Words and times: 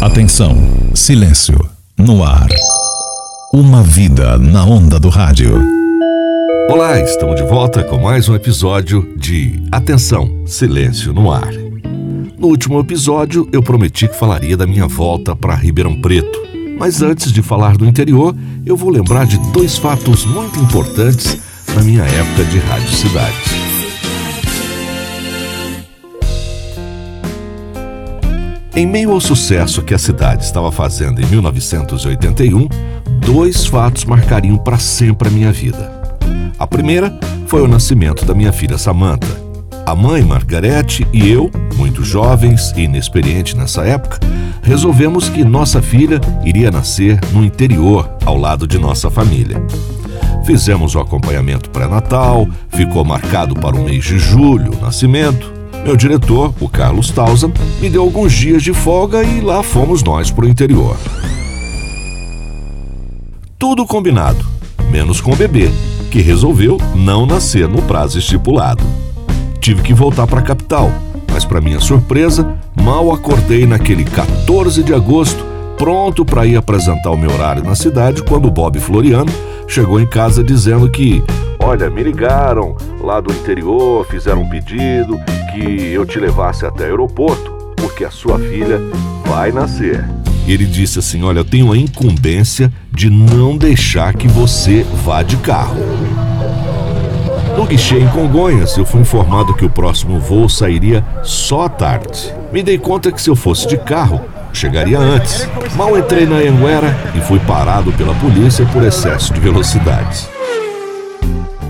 Atenção, 0.00 0.56
silêncio, 0.94 1.58
no 1.98 2.24
ar. 2.24 2.48
Uma 3.52 3.82
vida 3.82 4.38
na 4.38 4.64
onda 4.64 4.98
do 4.98 5.10
rádio. 5.10 5.62
Olá, 6.70 6.98
estamos 6.98 7.36
de 7.36 7.42
volta 7.42 7.84
com 7.84 7.98
mais 7.98 8.26
um 8.26 8.34
episódio 8.34 9.06
de 9.18 9.62
Atenção, 9.70 10.42
Silêncio 10.46 11.12
no 11.12 11.30
Ar. 11.30 11.52
No 12.38 12.46
último 12.46 12.80
episódio, 12.80 13.46
eu 13.52 13.62
prometi 13.62 14.08
que 14.08 14.16
falaria 14.16 14.56
da 14.56 14.66
minha 14.66 14.86
volta 14.86 15.36
para 15.36 15.54
Ribeirão 15.54 16.00
Preto. 16.00 16.40
Mas 16.78 17.02
antes 17.02 17.30
de 17.30 17.42
falar 17.42 17.76
do 17.76 17.84
interior, 17.84 18.34
eu 18.64 18.78
vou 18.78 18.88
lembrar 18.88 19.26
de 19.26 19.36
dois 19.52 19.76
fatos 19.76 20.24
muito 20.24 20.58
importantes 20.60 21.36
na 21.74 21.82
minha 21.82 22.04
época 22.04 22.44
de 22.46 22.58
Rádio 22.58 22.96
Cidade. 22.96 23.59
Em 28.74 28.86
meio 28.86 29.10
ao 29.10 29.20
sucesso 29.20 29.82
que 29.82 29.92
a 29.92 29.98
cidade 29.98 30.44
estava 30.44 30.70
fazendo 30.70 31.20
em 31.20 31.26
1981, 31.26 32.68
dois 33.20 33.66
fatos 33.66 34.04
marcariam 34.04 34.56
para 34.56 34.78
sempre 34.78 35.28
a 35.28 35.30
minha 35.30 35.50
vida. 35.50 35.90
A 36.56 36.66
primeira 36.66 37.18
foi 37.46 37.62
o 37.62 37.68
nascimento 37.68 38.24
da 38.24 38.32
minha 38.32 38.52
filha 38.52 38.78
Samantha. 38.78 39.40
A 39.84 39.94
mãe, 39.94 40.22
Margarete, 40.22 41.04
e 41.12 41.28
eu, 41.28 41.50
muito 41.74 42.04
jovens 42.04 42.72
e 42.76 42.82
inexperientes 42.82 43.54
nessa 43.54 43.82
época, 43.82 44.20
resolvemos 44.62 45.28
que 45.28 45.42
nossa 45.42 45.82
filha 45.82 46.20
iria 46.44 46.70
nascer 46.70 47.18
no 47.32 47.44
interior, 47.44 48.08
ao 48.24 48.36
lado 48.36 48.68
de 48.68 48.78
nossa 48.78 49.10
família. 49.10 49.60
Fizemos 50.44 50.94
o 50.94 51.00
acompanhamento 51.00 51.70
pré-natal, 51.70 52.46
ficou 52.68 53.04
marcado 53.04 53.54
para 53.56 53.74
o 53.74 53.82
mês 53.82 54.04
de 54.04 54.16
julho 54.18 54.74
o 54.74 54.80
nascimento. 54.80 55.59
Meu 55.84 55.96
diretor, 55.96 56.52
o 56.60 56.68
Carlos 56.68 57.10
Tausen, 57.10 57.52
me 57.80 57.88
deu 57.88 58.02
alguns 58.02 58.32
dias 58.32 58.62
de 58.62 58.72
folga 58.72 59.24
e 59.24 59.40
lá 59.40 59.62
fomos 59.62 60.02
nós 60.02 60.30
para 60.30 60.44
o 60.44 60.48
interior. 60.48 60.96
Tudo 63.58 63.86
combinado, 63.86 64.44
menos 64.90 65.20
com 65.20 65.32
o 65.32 65.36
bebê, 65.36 65.70
que 66.10 66.20
resolveu 66.20 66.76
não 66.94 67.24
nascer 67.24 67.66
no 67.66 67.80
prazo 67.82 68.18
estipulado. 68.18 68.84
Tive 69.58 69.82
que 69.82 69.94
voltar 69.94 70.26
para 70.26 70.40
a 70.40 70.42
capital, 70.42 70.90
mas 71.32 71.44
para 71.44 71.60
minha 71.60 71.80
surpresa, 71.80 72.58
mal 72.74 73.12
acordei 73.12 73.66
naquele 73.66 74.04
14 74.04 74.82
de 74.82 74.94
agosto, 74.94 75.44
pronto 75.78 76.24
para 76.24 76.44
ir 76.44 76.56
apresentar 76.56 77.10
o 77.10 77.16
meu 77.16 77.32
horário 77.32 77.64
na 77.64 77.74
cidade, 77.74 78.22
quando 78.22 78.50
Bob 78.50 78.78
Floriano 78.78 79.32
chegou 79.66 79.98
em 79.98 80.06
casa 80.06 80.44
dizendo 80.44 80.90
que 80.90 81.22
Olha, 81.62 81.90
me 81.90 82.02
ligaram 82.02 82.74
lá 83.00 83.20
do 83.20 83.32
interior, 83.32 84.06
fizeram 84.06 84.42
um 84.42 84.48
pedido 84.48 85.20
que 85.52 85.92
eu 85.92 86.06
te 86.06 86.18
levasse 86.18 86.64
até 86.64 86.84
o 86.84 86.90
aeroporto, 86.90 87.52
porque 87.76 88.04
a 88.04 88.10
sua 88.10 88.38
filha 88.38 88.78
vai 89.26 89.52
nascer. 89.52 90.04
Ele 90.46 90.64
disse 90.64 90.98
assim: 90.98 91.22
Olha, 91.22 91.40
eu 91.40 91.44
tenho 91.44 91.72
a 91.72 91.76
incumbência 91.76 92.72
de 92.92 93.10
não 93.10 93.56
deixar 93.56 94.14
que 94.14 94.26
você 94.26 94.84
vá 95.04 95.22
de 95.22 95.36
carro. 95.36 95.76
No 97.56 97.66
guichê 97.66 97.98
em 97.98 98.08
Congonhas, 98.08 98.76
eu 98.76 98.86
fui 98.86 99.00
informado 99.00 99.54
que 99.54 99.64
o 99.64 99.70
próximo 99.70 100.18
voo 100.18 100.48
sairia 100.48 101.04
só 101.22 101.66
à 101.66 101.68
tarde. 101.68 102.32
Me 102.52 102.62
dei 102.62 102.78
conta 102.78 103.12
que 103.12 103.20
se 103.20 103.28
eu 103.28 103.36
fosse 103.36 103.66
de 103.68 103.76
carro, 103.76 104.20
chegaria 104.52 104.98
antes. 104.98 105.48
Mal 105.76 105.98
entrei 105.98 106.26
na 106.26 106.36
Anguera 106.36 106.96
e 107.14 107.20
fui 107.20 107.38
parado 107.40 107.92
pela 107.92 108.14
polícia 108.14 108.64
por 108.66 108.82
excesso 108.82 109.32
de 109.32 109.40
velocidade. 109.40 110.26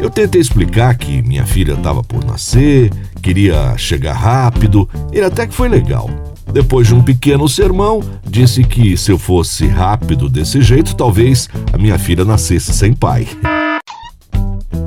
Eu 0.00 0.10
tentei 0.10 0.40
explicar 0.40 0.94
que 0.96 1.22
minha 1.22 1.46
filha 1.46 1.72
estava 1.72 2.02
por 2.02 2.24
nascer, 2.24 2.90
queria 3.26 3.76
chegar 3.76 4.12
rápido, 4.12 4.88
ele 5.10 5.24
até 5.24 5.48
que 5.48 5.52
foi 5.52 5.68
legal. 5.68 6.08
Depois 6.52 6.86
de 6.86 6.94
um 6.94 7.02
pequeno 7.02 7.48
sermão, 7.48 8.00
disse 8.24 8.62
que 8.62 8.96
se 8.96 9.10
eu 9.10 9.18
fosse 9.18 9.66
rápido 9.66 10.28
desse 10.28 10.62
jeito, 10.62 10.94
talvez 10.94 11.48
a 11.72 11.76
minha 11.76 11.98
filha 11.98 12.24
nascesse 12.24 12.72
sem 12.72 12.92
pai. 12.92 13.26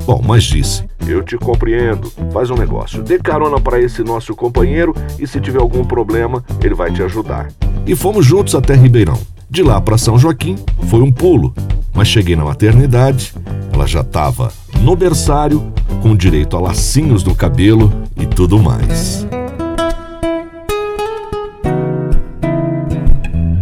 Bom, 0.06 0.22
mas 0.26 0.44
disse: 0.44 0.84
Eu 1.06 1.22
te 1.22 1.36
compreendo. 1.36 2.10
Faz 2.32 2.50
um 2.50 2.54
negócio. 2.54 3.02
Dê 3.02 3.18
carona 3.18 3.60
para 3.60 3.78
esse 3.78 4.02
nosso 4.02 4.34
companheiro 4.34 4.94
e 5.18 5.26
se 5.26 5.38
tiver 5.38 5.60
algum 5.60 5.84
problema, 5.84 6.42
ele 6.64 6.74
vai 6.74 6.90
te 6.90 7.02
ajudar. 7.02 7.52
E 7.86 7.94
fomos 7.94 8.24
juntos 8.24 8.54
até 8.54 8.74
Ribeirão. 8.74 9.20
De 9.50 9.62
lá 9.62 9.78
para 9.82 9.98
São 9.98 10.18
Joaquim 10.18 10.56
foi 10.88 11.02
um 11.02 11.12
pulo, 11.12 11.54
mas 11.92 12.08
cheguei 12.08 12.36
na 12.36 12.44
maternidade, 12.44 13.34
ela 13.70 13.86
já 13.86 14.00
estava 14.00 14.50
no 14.80 14.96
berçário, 14.96 15.70
com 16.00 16.16
direito 16.16 16.56
a 16.56 16.60
lacinhos 16.60 17.22
no 17.22 17.34
cabelo 17.34 17.99
e 18.20 18.26
tudo 18.26 18.58
mais. 18.58 19.26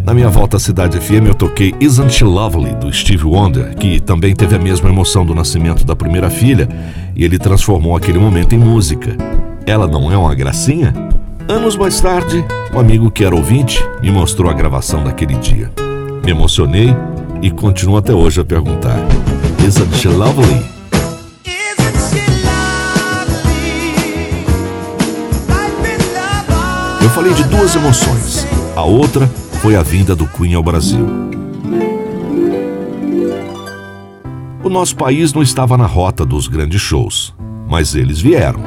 Na 0.05 0.15
minha 0.15 0.31
volta 0.31 0.57
à 0.57 0.61
Cidade 0.61 0.99
FM, 0.99 1.27
eu 1.27 1.35
toquei 1.35 1.75
Isn't 1.79 2.11
She 2.11 2.25
Lovely, 2.25 2.75
do 2.77 2.91
Steve 2.91 3.25
Wonder, 3.25 3.77
que 3.77 4.01
também 4.01 4.35
teve 4.35 4.57
a 4.57 4.59
mesma 4.59 4.89
emoção 4.89 5.25
do 5.25 5.35
nascimento 5.35 5.85
da 5.85 5.95
primeira 5.95 6.31
filha, 6.31 6.67
e 7.15 7.25
ele 7.25 7.39
transformou 7.39 7.95
aquele 7.95 8.19
momento 8.19 8.55
em 8.55 8.59
música. 8.59 9.15
Ela 9.67 9.87
não 9.87 10.11
é 10.11 10.17
uma 10.17 10.35
gracinha? 10.35 10.95
Anos 11.47 11.77
mais 11.77 12.01
tarde, 12.01 12.43
um 12.75 12.81
amigo 12.81 13.11
que 13.11 13.23
era 13.23 13.37
ouvinte 13.37 13.85
me 14.01 14.11
mostrou 14.11 14.51
a 14.51 14.55
gravação 14.55 15.05
daquele 15.05 15.35
dia. 15.35 15.71
Me 16.25 16.31
emocionei 16.31 16.97
e 17.43 17.51
continuo 17.51 17.99
até 17.99 18.15
hoje 18.15 18.41
a 18.41 18.45
perguntar: 18.45 18.99
Isn't 19.67 19.95
she 19.95 20.09
lovely? 20.09 20.78
Eu 27.01 27.11
falei 27.11 27.33
de 27.33 27.45
duas 27.45 27.75
emoções. 27.75 28.47
A 28.75 28.83
outra 28.83 29.27
foi 29.63 29.77
a 29.77 29.83
vinda 29.83 30.17
do 30.17 30.27
Queen 30.27 30.55
ao 30.55 30.63
Brasil. 30.63 31.07
O 34.63 34.69
nosso 34.69 34.97
país 34.97 35.33
não 35.33 35.43
estava 35.43 35.79
na 35.79 35.87
rota 35.87 36.25
dos 36.25 36.49
grandes 36.49 36.81
shows, 36.81 37.35
mas 37.69 37.95
eles 37.95 38.21
vieram. 38.21 38.61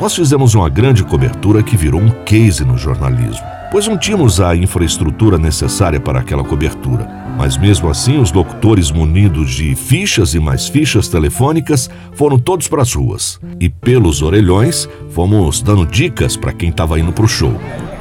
Nós 0.00 0.14
fizemos 0.14 0.54
uma 0.54 0.68
grande 0.68 1.04
cobertura 1.04 1.62
que 1.62 1.76
virou 1.76 2.00
um 2.00 2.10
case 2.24 2.64
no 2.64 2.76
jornalismo, 2.76 3.46
pois 3.70 3.86
não 3.86 3.96
tínhamos 3.98 4.40
a 4.40 4.56
infraestrutura 4.56 5.38
necessária 5.38 6.00
para 6.00 6.20
aquela 6.20 6.42
cobertura. 6.42 7.23
Mas 7.36 7.56
mesmo 7.56 7.90
assim, 7.90 8.18
os 8.18 8.32
locutores 8.32 8.90
munidos 8.90 9.50
de 9.52 9.74
fichas 9.74 10.34
e 10.34 10.40
mais 10.40 10.68
fichas 10.68 11.08
telefônicas 11.08 11.90
foram 12.12 12.38
todos 12.38 12.68
para 12.68 12.82
as 12.82 12.94
ruas. 12.94 13.40
E 13.60 13.68
pelos 13.68 14.22
orelhões, 14.22 14.88
fomos 15.10 15.60
dando 15.60 15.84
dicas 15.84 16.36
para 16.36 16.52
quem 16.52 16.70
estava 16.70 16.98
indo 16.98 17.12
para 17.12 17.24
o 17.24 17.28
show. 17.28 17.52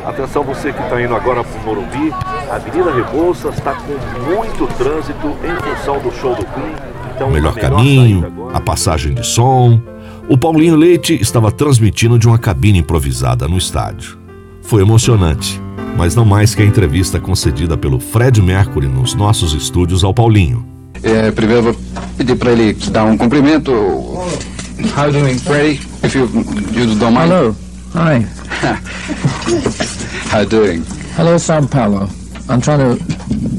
Atenção 0.06 0.44
você 0.44 0.72
que 0.72 0.82
está 0.82 1.02
indo 1.02 1.16
agora 1.16 1.44
para 1.44 1.62
o 1.62 1.66
Morumbi, 1.66 2.12
a 2.50 2.56
Avenida 2.56 2.94
Rebouças 2.94 3.58
está 3.58 3.74
com 3.74 3.94
muito 4.26 4.68
trânsito 4.78 5.28
em 5.44 5.78
função 5.78 6.00
do 6.00 6.12
show 6.12 6.36
do 6.36 6.46
Queen. 6.46 6.76
Então, 7.16 7.30
melhor, 7.30 7.56
melhor 7.56 7.70
caminho, 7.70 8.50
a 8.54 8.60
passagem 8.60 9.14
de 9.14 9.26
som. 9.26 9.82
O 10.28 10.38
Paulinho 10.38 10.76
Leite 10.76 11.14
estava 11.20 11.52
transmitindo 11.52 12.20
de 12.20 12.28
uma 12.28 12.38
cabine 12.38 12.80
improvisada 12.80 13.48
no 13.48 13.58
estádio. 13.58 14.18
Foi 14.62 14.82
emocionante 14.82 15.63
mas 15.98 16.16
não 16.16 16.26
mais 16.26 16.54
que 16.56 16.62
a 16.62 16.66
entrevista 16.66 17.20
concedida 17.20 17.78
pelo 17.78 18.00
Fred 18.00 18.42
Mercury 18.42 18.88
nos 18.88 19.14
nossos 19.14 19.54
estúdios 19.54 20.04
ao 20.04 20.14
Paulinho. 20.14 20.66
É, 21.02 21.32
primeiro 21.32 21.64
vou 21.64 21.76
pedir 22.18 22.36
para 22.36 22.52
ele 22.52 22.74
dar 22.92 23.06
um 23.06 23.18
cumprimento. 23.18 23.72
How 23.72 25.04
are 25.04 25.14
you 25.14 25.22
doing, 25.22 25.38
Freddie? 25.38 25.80
If 26.04 26.16
you, 26.16 26.30
you 26.74 26.96
don't 26.96 27.14
mind. 27.14 27.32
Hello. 27.32 27.56
Hi. 27.94 28.26
How 30.32 30.40
are 30.40 30.44
you 30.44 30.50
doing? 30.50 30.84
Hello, 31.16 31.38
Sao 31.38 31.62
Paulo. 31.68 32.10
I'm 32.50 32.60
trying 32.60 32.80
to 32.80 32.98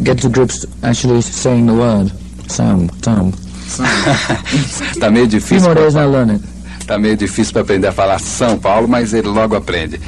get 0.02 0.18
to 0.22 0.28
grips 0.28 0.66
actually 0.82 1.22
saying 1.22 1.66
the 1.66 1.74
word. 1.74 2.12
Sound, 2.50 2.90
sound. 3.04 3.34
tá 5.00 5.10
meio 5.10 5.26
difícil. 5.26 5.60
Few 5.60 5.68
more 5.68 5.74
days 5.74 5.94
and 5.94 6.04
I 6.04 6.06
learn 6.06 6.30
it. 6.30 6.53
Tá 6.86 6.98
meio 6.98 7.16
difícil 7.16 7.52
para 7.52 7.62
aprender 7.62 7.86
a 7.86 7.92
falar 7.92 8.18
São 8.18 8.58
Paulo, 8.58 8.86
mas 8.86 9.14
ele 9.14 9.28
logo 9.28 9.56
aprende. 9.56 10.00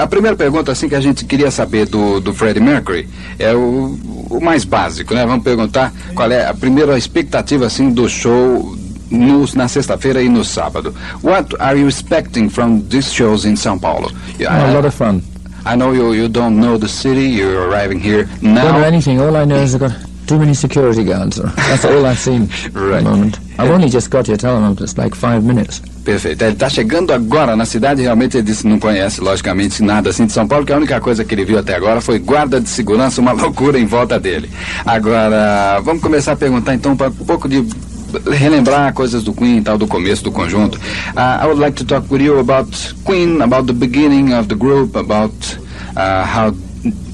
A 0.00 0.06
primeira 0.06 0.36
pergunta 0.36 0.70
assim 0.70 0.88
que 0.88 0.94
a 0.94 1.00
gente 1.00 1.24
queria 1.24 1.50
saber 1.50 1.86
do, 1.86 2.20
do 2.20 2.32
Freddie 2.32 2.60
Mercury 2.60 3.08
é 3.38 3.52
o, 3.54 3.98
o 4.30 4.40
mais 4.40 4.64
básico, 4.64 5.14
né? 5.14 5.26
Vamos 5.26 5.42
perguntar 5.42 5.92
qual 6.14 6.30
é 6.30 6.46
a 6.46 6.54
primeira 6.54 6.96
expectativa 6.96 7.66
assim 7.66 7.90
do 7.90 8.08
show 8.08 8.76
no, 9.10 9.44
na 9.54 9.68
sexta-feira 9.68 10.22
e 10.22 10.28
no 10.28 10.44
sábado. 10.44 10.94
What 11.22 11.56
are 11.58 11.78
you 11.78 11.88
expecting 11.88 12.48
from 12.48 12.80
these 12.88 13.12
shows 13.12 13.44
in 13.44 13.54
São 13.54 13.78
Paulo? 13.78 14.10
Oh, 14.40 14.44
a 14.44 14.72
lot 14.72 14.86
of 14.86 14.94
fun. 14.94 15.22
I 15.64 15.76
know 15.76 15.92
you 15.94 16.12
you 16.14 16.28
don't 16.28 16.56
know 16.56 16.76
the 16.76 16.88
city. 16.88 17.28
You're 17.28 17.68
arriving 17.68 18.00
here 18.00 18.28
now. 18.40 18.64
Don't 18.64 18.80
know 18.80 18.86
anything. 18.86 19.20
All 19.20 19.36
I 19.36 19.44
know 19.44 19.62
is 19.62 19.76
too 20.26 20.38
many 20.38 20.54
security 20.54 21.04
guards. 21.04 21.36
That's 21.36 21.84
all 21.84 22.04
I've 22.06 22.18
seen 22.18 22.48
right. 22.72 22.98
at 22.98 23.04
the 23.04 23.10
moment. 23.10 23.38
I've 23.58 23.70
only 23.70 23.88
just 23.88 24.10
got 24.10 24.26
here. 24.26 24.36
Tell 24.36 24.60
them 24.60 24.76
it's 24.80 24.96
like 24.96 25.14
five 25.14 25.44
minutes. 25.44 25.80
Perfeito. 26.04 26.42
Ele 26.42 26.52
está 26.52 26.68
chegando 26.68 27.12
agora 27.12 27.54
na 27.54 27.64
cidade, 27.64 28.02
realmente 28.02 28.36
ele 28.36 28.44
disse 28.44 28.66
não 28.66 28.78
conhece, 28.78 29.20
logicamente, 29.20 29.82
nada 29.82 30.10
assim 30.10 30.26
de 30.26 30.32
São 30.32 30.48
Paulo, 30.48 30.66
que 30.66 30.72
a 30.72 30.76
única 30.76 31.00
coisa 31.00 31.24
que 31.24 31.34
ele 31.34 31.44
viu 31.44 31.58
até 31.58 31.76
agora 31.76 32.00
foi 32.00 32.18
guarda 32.18 32.60
de 32.60 32.68
segurança, 32.68 33.20
uma 33.20 33.30
loucura 33.32 33.78
em 33.78 33.86
volta 33.86 34.18
dele. 34.18 34.50
Agora, 34.84 35.80
vamos 35.84 36.02
começar 36.02 36.32
a 36.32 36.36
perguntar 36.36 36.74
então 36.74 36.96
para 36.96 37.08
um 37.08 37.12
pouco 37.12 37.48
de 37.48 37.64
relembrar 38.30 38.92
coisas 38.92 39.22
do 39.22 39.32
Queen, 39.32 39.62
tal, 39.62 39.78
do 39.78 39.86
começo 39.86 40.24
do 40.24 40.32
conjunto. 40.32 40.76
Uh, 40.76 41.44
I 41.44 41.46
would 41.46 41.60
like 41.60 41.76
to 41.76 41.84
talk 41.84 42.12
with 42.12 42.20
you 42.20 42.38
about 42.38 42.68
Queen, 43.04 43.40
about 43.40 43.66
the 43.66 43.72
beginning 43.72 44.34
of 44.34 44.48
the 44.48 44.56
group, 44.56 44.96
about 44.96 45.32
uh, 45.96 46.24
how 46.24 46.52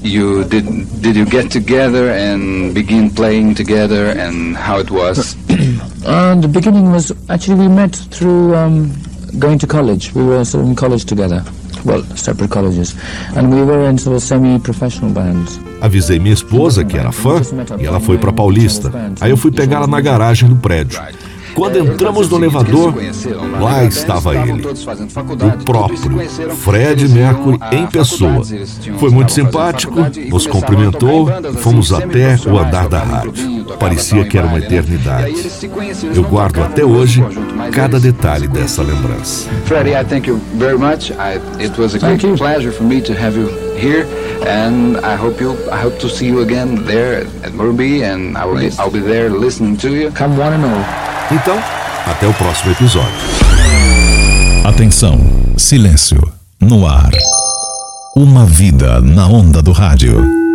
you 0.01 0.43
did 0.45 0.65
did 1.01 1.15
you 1.15 1.25
get 1.25 1.51
together 1.51 2.09
and 2.09 2.73
begin 2.73 3.09
playing 3.09 3.55
together 3.55 4.07
and 4.17 4.55
how 4.57 4.79
it 4.79 4.89
was? 4.91 5.35
uh, 6.05 6.35
the 6.35 6.47
beginning 6.47 6.91
was 6.91 7.11
actually 7.29 7.55
we 7.55 7.67
met 7.67 7.95
through 7.95 8.55
um, 8.55 8.91
going 9.37 9.59
to 9.59 9.67
college. 9.67 10.13
We 10.13 10.23
were 10.23 10.43
sort 10.45 10.63
of 10.63 10.69
in 10.69 10.75
college 10.75 11.05
together. 11.05 11.43
Well, 11.85 12.03
separate 12.15 12.51
colleges. 12.51 12.93
And 13.35 13.53
we 13.53 13.63
were 13.63 13.87
in 13.87 13.97
sort 13.97 14.15
of 14.17 14.23
semi-professional 14.23 15.11
bands. 15.11 15.59
Avisei 15.81 16.19
minha 16.19 16.33
esposa, 16.33 16.83
que 16.83 16.97
era 16.97 17.11
fã, 17.11 17.41
e 17.79 17.85
ela 17.85 18.01
foi 18.01 18.17
para 18.17 18.33
Paulista. 18.33 18.91
Aí 19.21 19.31
eu 19.31 19.37
fui 19.37 19.51
pegar 19.51 19.77
ela 19.77 19.87
na 19.87 20.01
garagem 20.01 20.49
do 20.49 20.57
prédio. 20.57 20.99
Quando 21.59 21.77
entramos 21.77 22.29
no 22.29 22.37
elevador, 22.37 22.93
lá 23.59 23.83
estava 23.83 24.33
ele, 24.33 24.65
o 24.65 25.65
próprio 25.65 25.99
Fred 26.55 27.05
Mercury 27.09 27.59
em 27.73 27.85
pessoa. 27.85 28.41
Foi 28.97 29.09
muito 29.09 29.33
simpático, 29.33 29.93
nos 30.29 30.47
cumprimentou, 30.47 31.27
fomos 31.57 31.91
até 31.91 32.37
o 32.49 32.57
andar 32.57 32.87
da 32.87 32.99
rádio. 32.99 33.65
Parecia 33.77 34.23
que 34.23 34.37
era 34.37 34.47
uma 34.47 34.57
eternidade. 34.57 35.35
Eu 36.15 36.23
guardo 36.23 36.61
até 36.61 36.85
hoje 36.85 37.21
cada 37.73 37.99
detalhe 37.99 38.47
dessa 38.47 38.81
lembrança. 38.81 39.49
Freddie, 39.65 39.95
I 39.95 40.05
thank 40.05 40.29
you 40.29 40.39
very 40.55 40.77
much. 40.77 41.11
I, 41.11 41.41
it 41.61 41.77
was 41.77 41.93
a 41.93 41.99
great 41.99 42.25
pleasure 42.37 42.71
for 42.71 42.85
me 42.85 43.01
to 43.01 43.11
have 43.11 43.37
you 43.37 43.49
here, 43.75 44.07
and 44.47 44.97
I 45.05 45.17
hope 45.17 45.43
you. 45.43 45.57
I 45.69 45.83
hope 45.83 45.99
to 45.99 46.07
see 46.07 46.27
you 46.27 46.39
again 46.39 46.85
there 46.85 47.27
at 47.43 47.51
Murby, 47.53 48.05
and 48.05 48.37
I 48.37 48.45
will 48.45 48.59
be, 48.59 48.71
I'll 48.79 48.89
be 48.89 49.01
there 49.01 49.29
listening 49.29 49.75
to 49.79 49.89
you. 49.89 50.09
Come 50.11 50.37
one 50.37 50.53
and 50.53 50.63
all. 50.63 51.08
Então, 51.31 51.59
até 52.07 52.27
o 52.27 52.33
próximo 52.33 52.71
episódio. 52.71 53.13
Atenção, 54.65 55.19
silêncio, 55.55 56.19
no 56.59 56.87
ar. 56.87 57.11
Uma 58.15 58.47
vida 58.47 58.99
na 58.99 59.27
onda 59.27 59.61
do 59.61 59.71
rádio. 59.71 60.48